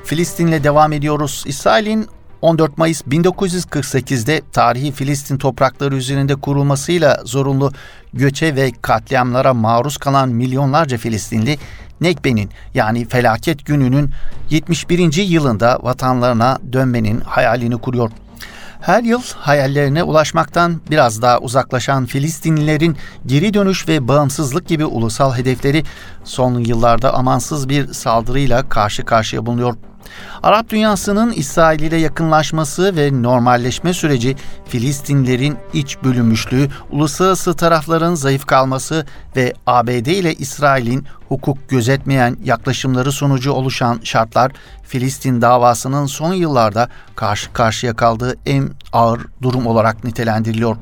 Filistin'le 0.04 0.64
devam 0.64 0.92
ediyoruz. 0.92 1.44
İsrail'in 1.46 2.06
14 2.43 2.78
Mayıs 2.78 3.02
1948'de 3.02 4.43
tarihi 4.52 4.93
Filistin 4.93 5.38
toprakları 5.38 5.97
üzerinde 5.97 6.35
kurulmasıyla 6.35 7.21
zorunlu 7.25 7.73
göçe 8.14 8.57
ve 8.57 8.73
katliamlara 8.83 9.55
maruz 9.55 9.97
kalan 9.97 10.28
milyonlarca 10.28 10.99
Filistinli 10.99 11.59
Nekbe'nin 12.00 12.50
yani 12.75 13.09
felaket 13.09 13.66
gününün 13.66 14.11
71. 14.50 15.16
yılında 15.16 15.78
vatanlarına 15.83 16.59
dönmenin 16.73 17.21
hayalini 17.21 17.78
kuruyor. 17.78 18.11
Her 18.81 19.02
yıl 19.02 19.23
hayallerine 19.37 20.02
ulaşmaktan 20.02 20.81
biraz 20.90 21.23
daha 21.23 21.38
uzaklaşan 21.38 22.07
Filistinlilerin 22.07 22.97
geri 23.26 23.55
dönüş 23.55 23.88
ve 23.88 24.09
bağımsızlık 24.09 24.69
gibi 24.69 24.85
ulusal 24.85 25.35
hedefleri 25.35 25.83
son 26.25 26.59
yıllarda 26.59 27.14
amansız 27.14 27.69
bir 27.69 27.93
saldırıyla 27.93 28.69
karşı 28.69 29.05
karşıya 29.05 29.47
bulunuyor. 29.47 29.75
Arap 30.43 30.69
dünyasının 30.69 31.33
İsrail 31.33 31.81
ile 31.81 31.97
yakınlaşması 31.97 32.97
ve 32.97 33.23
normalleşme 33.23 33.95
süreci 33.95 34.37
Filistinlerin 34.69 35.57
iç 35.73 35.99
bölünmüşlüğü, 36.05 36.69
uluslararası 36.91 37.57
tarafların 37.57 38.15
zayıf 38.15 38.47
kalması 38.47 39.07
ve 39.37 39.53
ABD 39.67 40.07
ile 40.07 40.35
İsrail'in 40.35 41.07
hukuk 41.29 41.69
gözetmeyen 41.69 42.37
yaklaşımları 42.45 43.13
sonucu 43.13 43.53
oluşan 43.53 44.01
şartlar 44.05 44.53
Filistin 44.83 45.43
davasının 45.43 46.07
son 46.07 46.33
yıllarda 46.33 46.89
karşı 47.17 47.53
karşıya 47.53 47.97
kaldığı 47.97 48.35
en 48.47 48.71
ağır 48.93 49.21
durum 49.43 49.67
olarak 49.67 50.05
nitelendiriliyor. 50.05 50.77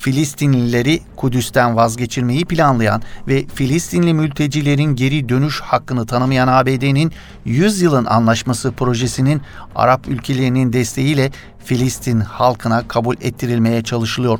Filistinlileri 0.00 1.00
Kudüs'ten 1.16 1.76
vazgeçirmeyi 1.76 2.44
planlayan 2.44 3.02
ve 3.28 3.46
Filistinli 3.54 4.14
mültecilerin 4.14 4.96
geri 4.96 5.28
dönüş 5.28 5.60
hakkını 5.60 6.06
tanımayan 6.06 6.48
ABD'nin 6.48 7.12
100 7.44 7.82
yılın 7.82 8.04
anlaşması 8.04 8.72
projesinin 8.72 9.42
Arap 9.74 10.08
ülkelerinin 10.08 10.72
desteğiyle 10.72 11.30
Filistin 11.64 12.20
halkına 12.20 12.88
kabul 12.88 13.16
ettirilmeye 13.20 13.82
çalışılıyor. 13.82 14.38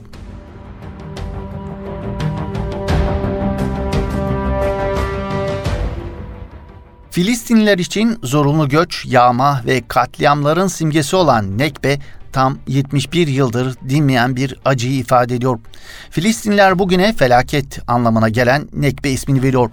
Filistinliler 7.11 7.79
için 7.79 8.19
zorunlu 8.23 8.69
göç, 8.69 9.07
yağma 9.07 9.63
ve 9.67 9.83
katliamların 9.89 10.67
simgesi 10.67 11.17
olan 11.17 11.59
Nekbe 11.59 11.99
tam 12.33 12.59
71 12.67 13.29
yıldır 13.29 13.77
dinmeyen 13.89 14.37
bir 14.37 14.57
acıyı 14.65 14.95
ifade 14.95 15.35
ediyor. 15.35 15.59
Filistinler 16.11 16.79
bugüne 16.79 17.13
felaket 17.13 17.79
anlamına 17.87 18.29
gelen 18.29 18.69
Nekbe 18.73 19.11
ismini 19.11 19.43
veriyor. 19.43 19.71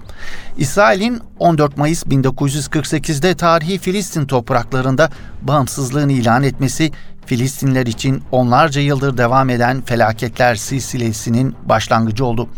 İsrail'in 0.57 1.21
14 1.39 1.77
Mayıs 1.77 2.03
1948'de 2.03 3.35
tarihi 3.35 3.77
Filistin 3.77 4.25
topraklarında 4.25 5.09
bağımsızlığını 5.41 6.11
ilan 6.11 6.43
etmesi 6.43 6.91
Filistinler 7.27 7.85
için 7.85 8.23
onlarca 8.31 8.81
yıldır 8.81 9.17
devam 9.17 9.49
eden 9.49 9.81
felaketler 9.81 10.55
silsilesinin 10.55 11.55
başlangıcı 11.65 12.25
oldu. 12.25 12.49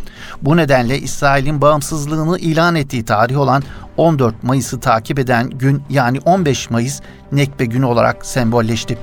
Bu 0.41 0.57
nedenle 0.57 0.99
İsrail'in 0.99 1.61
bağımsızlığını 1.61 2.39
ilan 2.39 2.75
ettiği 2.75 3.05
tarih 3.05 3.39
olan 3.39 3.63
14 3.97 4.43
Mayıs'ı 4.43 4.79
takip 4.79 5.19
eden 5.19 5.49
gün 5.49 5.83
yani 5.89 6.19
15 6.19 6.69
Mayıs 6.69 7.01
Nekbe 7.31 7.65
günü 7.65 7.85
olarak 7.85 8.25
sembolleşti. 8.25 8.97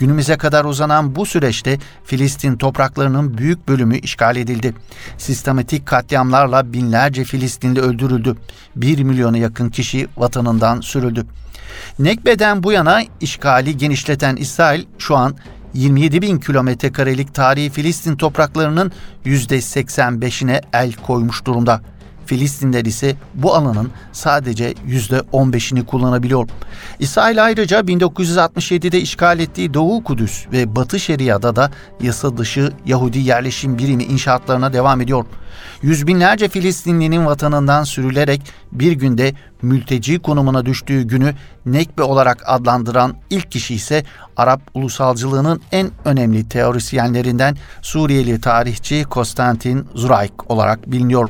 Günümüze 0.00 0.36
kadar 0.36 0.64
uzanan 0.64 1.16
bu 1.16 1.26
süreçte 1.26 1.78
Filistin 2.04 2.56
topraklarının 2.56 3.38
büyük 3.38 3.68
bölümü 3.68 3.98
işgal 3.98 4.36
edildi. 4.36 4.74
Sistematik 5.18 5.86
katliamlarla 5.86 6.72
binlerce 6.72 7.24
Filistinli 7.24 7.80
öldürüldü. 7.80 8.36
1 8.76 9.02
milyona 9.02 9.38
yakın 9.38 9.68
kişi 9.68 10.08
vatanından 10.16 10.80
sürüldü. 10.80 11.26
Nekbe'den 11.98 12.62
bu 12.62 12.72
yana 12.72 13.02
işgali 13.20 13.76
genişleten 13.76 14.36
İsrail 14.36 14.84
şu 14.98 15.16
an 15.16 15.36
27 15.74 16.22
bin 16.22 16.38
kilometre 16.38 16.92
karelik 16.92 17.34
tarihi 17.34 17.70
Filistin 17.70 18.16
topraklarının 18.16 18.92
%85'ine 19.24 20.62
el 20.72 20.92
koymuş 20.92 21.44
durumda. 21.44 21.80
Filistinler 22.30 22.84
ise 22.84 23.16
bu 23.34 23.54
alanın 23.54 23.90
sadece 24.12 24.72
%15'ini 24.72 25.86
kullanabiliyor. 25.86 26.48
İsrail 26.98 27.44
ayrıca 27.44 27.80
1967'de 27.80 29.00
işgal 29.00 29.38
ettiği 29.38 29.74
Doğu 29.74 30.04
Kudüs 30.04 30.46
ve 30.52 30.76
Batı 30.76 31.00
Şeria'da 31.00 31.56
da 31.56 31.70
yasa 32.00 32.36
dışı 32.36 32.72
Yahudi 32.86 33.18
yerleşim 33.18 33.78
birimi 33.78 34.04
inşaatlarına 34.04 34.72
devam 34.72 35.00
ediyor. 35.00 35.24
Yüz 35.82 36.06
binlerce 36.06 36.48
Filistinlinin 36.48 37.26
vatanından 37.26 37.84
sürülerek 37.84 38.42
bir 38.72 38.92
günde 38.92 39.34
mülteci 39.62 40.18
konumuna 40.18 40.66
düştüğü 40.66 41.02
günü 41.02 41.34
Nekbe 41.66 42.02
olarak 42.02 42.42
adlandıran 42.46 43.14
ilk 43.30 43.50
kişi 43.50 43.74
ise 43.74 44.04
Arap 44.36 44.60
ulusalcılığının 44.74 45.60
en 45.72 45.90
önemli 46.04 46.48
teorisyenlerinden 46.48 47.56
Suriyeli 47.82 48.40
tarihçi 48.40 49.04
Konstantin 49.04 49.86
Zurayk 49.94 50.50
olarak 50.50 50.92
biliniyor. 50.92 51.28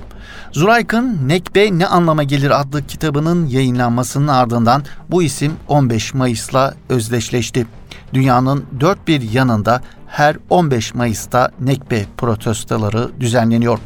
Zurayk'ın 0.52 1.18
Nekbe 1.28 1.78
Ne 1.78 1.86
Anlama 1.86 2.22
Gelir 2.22 2.60
adlı 2.60 2.86
kitabının 2.86 3.46
yayınlanmasının 3.46 4.28
ardından 4.28 4.84
bu 5.10 5.22
isim 5.22 5.52
15 5.68 6.14
Mayıs'la 6.14 6.74
özdeşleşti. 6.88 7.66
Dünyanın 8.14 8.64
dört 8.80 9.08
bir 9.08 9.32
yanında 9.32 9.82
her 10.06 10.36
15 10.50 10.94
Mayıs'ta 10.94 11.50
Nekbe 11.60 12.04
protestoları 12.16 13.10
düzenleniyor. 13.20 13.78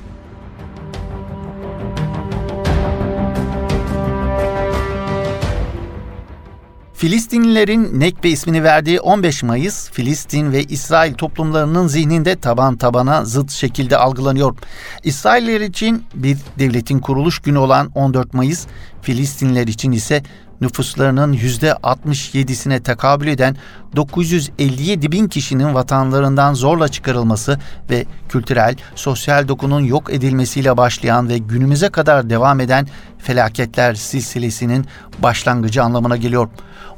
Filistinlilerin 6.96 8.00
Nekbe 8.00 8.28
ismini 8.28 8.64
verdiği 8.64 9.00
15 9.00 9.42
Mayıs, 9.42 9.90
Filistin 9.90 10.52
ve 10.52 10.62
İsrail 10.62 11.14
toplumlarının 11.14 11.86
zihninde 11.86 12.36
taban 12.36 12.76
tabana 12.76 13.24
zıt 13.24 13.50
şekilde 13.50 13.96
algılanıyor. 13.96 14.56
İsrailler 15.04 15.60
için 15.60 16.04
bir 16.14 16.36
devletin 16.58 16.98
kuruluş 16.98 17.38
günü 17.38 17.58
olan 17.58 17.90
14 17.94 18.34
Mayıs, 18.34 18.66
Filistinliler 19.02 19.66
için 19.66 19.92
ise 19.92 20.22
nüfuslarının 20.60 21.34
%67'sine 21.34 22.82
tekabül 22.82 23.26
eden 23.26 23.56
957 23.96 25.12
bin 25.12 25.28
kişinin 25.28 25.74
vatanlarından 25.74 26.54
zorla 26.54 26.88
çıkarılması 26.88 27.58
ve 27.90 28.04
kültürel, 28.28 28.76
sosyal 28.94 29.48
dokunun 29.48 29.80
yok 29.80 30.12
edilmesiyle 30.12 30.76
başlayan 30.76 31.28
ve 31.28 31.38
günümüze 31.38 31.88
kadar 31.88 32.30
devam 32.30 32.60
eden 32.60 32.88
felaketler 33.18 33.94
silsilesinin 33.94 34.86
başlangıcı 35.18 35.82
anlamına 35.82 36.16
geliyor. 36.16 36.48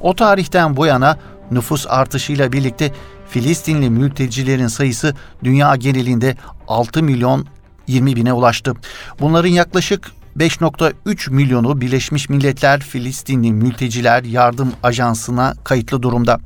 O 0.00 0.14
tarihten 0.14 0.76
bu 0.76 0.86
yana 0.86 1.18
nüfus 1.50 1.86
artışıyla 1.88 2.52
birlikte 2.52 2.92
Filistinli 3.28 3.90
mültecilerin 3.90 4.66
sayısı 4.66 5.14
dünya 5.44 5.76
genelinde 5.76 6.36
6 6.68 7.02
milyon 7.02 7.46
20 7.86 8.16
bine 8.16 8.32
ulaştı. 8.32 8.74
Bunların 9.20 9.48
yaklaşık 9.48 10.10
5.3 10.38 11.30
milyonu 11.30 11.80
Birleşmiş 11.80 12.28
Milletler 12.28 12.80
Filistinli 12.80 13.52
Mülteciler 13.52 14.22
Yardım 14.22 14.72
Ajansı'na 14.82 15.54
kayıtlı 15.64 16.02
durumda. 16.02 16.40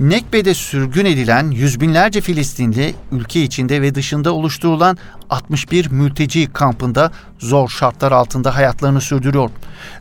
Nekbe'de 0.00 0.54
sürgün 0.54 1.04
edilen 1.04 1.50
yüz 1.50 1.80
binlerce 1.80 2.20
Filistinli 2.20 2.94
ülke 3.12 3.42
içinde 3.42 3.82
ve 3.82 3.94
dışında 3.94 4.32
oluşturulan 4.32 4.98
61 5.30 5.90
mülteci 5.90 6.52
kampında 6.52 7.12
zor 7.38 7.68
şartlar 7.68 8.12
altında 8.12 8.54
hayatlarını 8.56 9.00
sürdürüyor. 9.00 9.50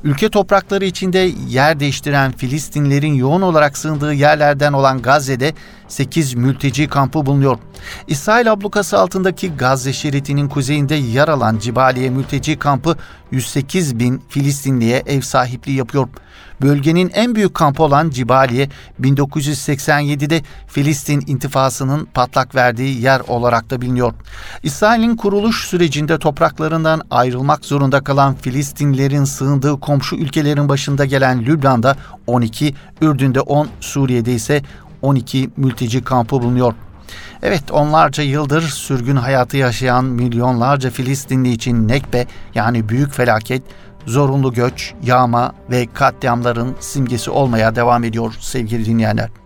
Ülke 0.04 0.30
toprakları 0.30 0.86
içinde 0.86 1.32
yer 1.50 1.80
değiştiren 1.80 2.32
Filistinlerin 2.32 3.14
yoğun 3.14 3.42
olarak 3.42 3.78
sığındığı 3.78 4.14
yerlerden 4.14 4.74
olan 4.74 5.02
Gazze'de 5.02 5.54
8 5.88 6.34
mülteci 6.34 6.88
kampı 6.88 7.26
bulunuyor. 7.26 7.58
İsrail 8.08 8.52
ablukası 8.52 9.00
altındaki 9.00 9.56
Gazze 9.56 9.94
şeridinin 9.94 10.48
kuzeyinde 10.48 10.96
yer 10.96 11.28
alan 11.28 11.58
Cibaliye 11.58 12.10
mülteci 12.10 12.60
kampı 12.60 12.96
108 13.32 14.00
bin 14.00 14.24
Filistinliye 14.30 15.04
ev 15.06 15.22
sahipliği 15.22 15.78
yapıyor. 15.78 16.08
Bölgenin 16.62 17.12
en 17.14 17.36
büyük 17.36 17.54
kampı 17.54 17.84
olan 17.84 18.10
Cibaliye 18.10 18.70
1987'de 19.02 20.42
Filistin 20.68 21.24
intifasının 21.28 22.06
patlak 22.06 22.56
verdiği 22.56 23.02
yer 23.02 23.20
olarak 23.20 23.70
da 23.70 23.82
biliniyor. 23.82 24.14
İsrail'in 24.64 25.16
kuruluş 25.16 25.68
sürecinde 25.68 26.20
topraklarından 26.20 27.02
ayrılmak 27.12 27.66
zorunda 27.66 28.04
kalan 28.04 28.36
Filistinlerin 28.36 29.24
sığındığı 29.24 29.80
komşu 29.80 30.16
ülkelerin 30.16 30.70
başında 30.70 31.06
gelen 31.06 31.46
Lübnan'da 31.46 31.96
12, 32.28 32.76
Ürdün'de 33.02 33.42
10, 33.42 33.68
Suriye'de 33.80 34.34
ise 34.34 34.62
12 35.04 35.50
mülteci 35.58 36.04
kampı 36.04 36.42
bulunuyor. 36.42 36.74
Evet 37.42 37.72
onlarca 37.72 38.24
yıldır 38.24 38.62
sürgün 38.62 39.16
hayatı 39.16 39.58
yaşayan 39.58 40.06
milyonlarca 40.06 40.90
Filistinli 40.90 41.52
için 41.52 41.88
Nekbe 41.88 42.28
yani 42.56 42.90
büyük 42.90 43.14
felaket, 43.14 43.64
zorunlu 44.06 44.54
göç, 44.54 44.94
yağma 45.04 45.54
ve 45.72 45.88
katliamların 45.94 46.76
simgesi 46.80 47.32
olmaya 47.32 47.76
devam 47.76 48.04
ediyor 48.04 48.34
sevgili 48.40 48.86
dinleyenler. 48.86 49.43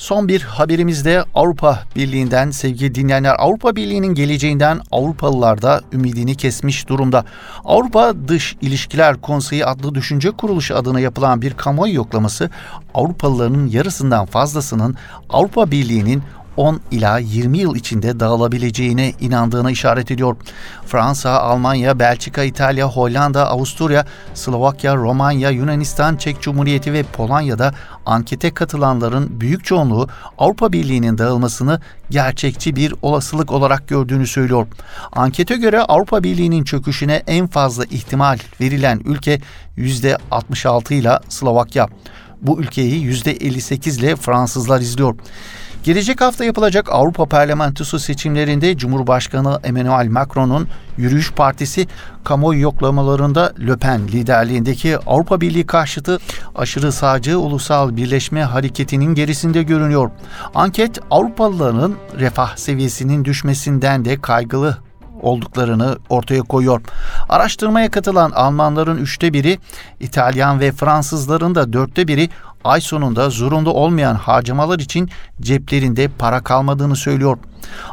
Son 0.00 0.28
bir 0.28 0.42
haberimizde 0.42 1.24
Avrupa 1.34 1.82
Birliği'nden 1.96 2.50
sevgili 2.50 2.94
dinleyenler 2.94 3.36
Avrupa 3.38 3.76
Birliği'nin 3.76 4.14
geleceğinden 4.14 4.80
Avrupalılar 4.90 5.62
da 5.62 5.80
ümidini 5.92 6.34
kesmiş 6.34 6.88
durumda. 6.88 7.24
Avrupa 7.64 8.28
Dış 8.28 8.56
İlişkiler 8.60 9.20
Konseyi 9.20 9.66
adlı 9.66 9.94
düşünce 9.94 10.30
kuruluşu 10.30 10.76
adına 10.76 11.00
yapılan 11.00 11.42
bir 11.42 11.54
kamuoyu 11.54 11.94
yoklaması 11.94 12.50
Avrupalıların 12.94 13.66
yarısından 13.66 14.26
fazlasının 14.26 14.96
Avrupa 15.30 15.70
Birliği'nin 15.70 16.22
10 16.60 16.80
ila 16.90 17.18
20 17.18 17.58
yıl 17.58 17.76
içinde 17.76 18.20
dağılabileceğine 18.20 19.12
inandığına 19.20 19.70
işaret 19.70 20.10
ediyor. 20.10 20.36
Fransa, 20.86 21.30
Almanya, 21.30 21.98
Belçika, 21.98 22.44
İtalya, 22.44 22.88
Hollanda, 22.88 23.48
Avusturya, 23.48 24.06
Slovakya, 24.34 24.96
Romanya, 24.96 25.50
Yunanistan, 25.50 26.16
Çek 26.16 26.40
Cumhuriyeti 26.40 26.92
ve 26.92 27.02
Polonya'da 27.02 27.74
ankete 28.06 28.54
katılanların 28.54 29.40
büyük 29.40 29.64
çoğunluğu 29.64 30.08
Avrupa 30.38 30.72
Birliği'nin 30.72 31.18
dağılmasını 31.18 31.80
gerçekçi 32.10 32.76
bir 32.76 32.94
olasılık 33.02 33.52
olarak 33.52 33.88
gördüğünü 33.88 34.26
söylüyor. 34.26 34.66
Ankete 35.12 35.56
göre 35.56 35.80
Avrupa 35.80 36.22
Birliği'nin 36.22 36.64
çöküşüne 36.64 37.22
en 37.26 37.46
fazla 37.46 37.84
ihtimal 37.84 38.38
verilen 38.60 39.00
ülke 39.04 39.40
%66 39.78 40.94
ile 40.94 41.18
Slovakya. 41.28 41.88
Bu 42.42 42.60
ülkeyi 42.60 43.06
%58 43.06 44.00
ile 44.00 44.16
Fransızlar 44.16 44.80
izliyor. 44.80 45.14
Gelecek 45.84 46.20
hafta 46.20 46.44
yapılacak 46.44 46.88
Avrupa 46.92 47.26
Parlamentosu 47.26 47.98
seçimlerinde 47.98 48.76
Cumhurbaşkanı 48.76 49.60
Emmanuel 49.64 50.08
Macron'un 50.08 50.68
Yürüyüş 50.96 51.32
Partisi 51.32 51.86
kamuoyu 52.24 52.60
yoklamalarında 52.60 53.52
Le 53.66 53.76
Pen 53.76 54.08
liderliğindeki 54.08 54.98
Avrupa 54.98 55.40
Birliği 55.40 55.66
karşıtı 55.66 56.18
aşırı 56.54 56.92
sağcı 56.92 57.38
ulusal 57.38 57.96
birleşme 57.96 58.42
hareketinin 58.42 59.14
gerisinde 59.14 59.62
görünüyor. 59.62 60.10
Anket 60.54 60.98
Avrupalıların 61.10 61.94
refah 62.18 62.56
seviyesinin 62.56 63.24
düşmesinden 63.24 64.04
de 64.04 64.20
kaygılı 64.20 64.76
olduklarını 65.22 65.98
ortaya 66.08 66.42
koyuyor. 66.42 66.80
Araştırmaya 67.28 67.90
katılan 67.90 68.30
Almanların 68.30 68.96
üçte 68.96 69.32
biri, 69.32 69.58
İtalyan 70.00 70.60
ve 70.60 70.72
Fransızların 70.72 71.54
da 71.54 71.72
dörtte 71.72 72.08
biri 72.08 72.28
ay 72.64 72.80
sonunda 72.80 73.30
zorunlu 73.30 73.70
olmayan 73.70 74.14
harcamalar 74.14 74.78
için 74.78 75.10
ceplerinde 75.40 76.08
para 76.08 76.40
kalmadığını 76.40 76.96
söylüyor. 76.96 77.38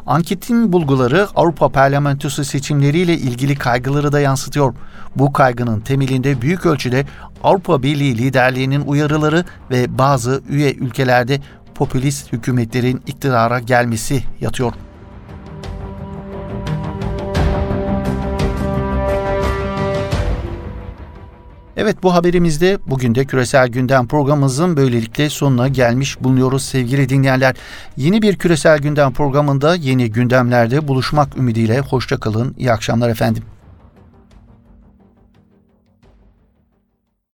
Anketin 0.06 0.74
bulguları 0.74 1.28
Avrupa 1.36 1.70
Parlamentosu 1.70 2.46
seçimleriyle 2.46 3.14
ilgili 3.14 3.56
kaygıları 3.56 4.12
da 4.12 4.20
yansıtıyor. 4.20 4.74
Bu 5.16 5.34
kaygının 5.34 5.80
temelinde 5.80 6.42
büyük 6.42 6.66
ölçüde 6.66 7.06
Avrupa 7.44 7.84
Birliği 7.84 8.18
liderliğinin 8.18 8.82
uyarıları 8.82 9.46
ve 9.72 9.98
bazı 9.98 10.42
üye 10.50 10.74
ülkelerde 10.74 11.40
popülist 11.76 12.34
hükümetlerin 12.34 13.02
iktidara 13.08 13.60
gelmesi 13.60 14.24
yatıyor. 14.42 14.74
Evet 21.80 22.04
bu 22.04 22.14
haberimizde 22.14 22.78
bugün 22.88 23.16
de 23.16 23.26
Küresel 23.26 23.68
Gündem 23.68 24.08
programımızın 24.08 24.78
böylelikle 24.78 25.30
sonuna 25.30 25.68
gelmiş 25.68 26.24
bulunuyoruz 26.24 26.64
sevgili 26.64 27.10
dinleyenler. 27.10 27.56
Yeni 27.98 28.22
bir 28.22 28.36
Küresel 28.36 28.80
Gündem 28.80 29.14
programında 29.14 29.76
yeni 29.76 30.12
gündemlerde 30.12 30.88
buluşmak 30.88 31.38
ümidiyle 31.38 31.80
hoşçakalın. 31.80 32.56
İyi 32.58 32.72
akşamlar 32.72 33.10
efendim. 33.10 33.44